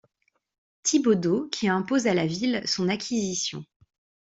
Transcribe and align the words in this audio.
Thibaudeau 0.81 1.47
qui 1.51 1.67
impose 1.67 2.07
à 2.07 2.15
la 2.15 2.25
ville 2.25 2.63
son 2.65 2.89
acquisition. 2.89 3.63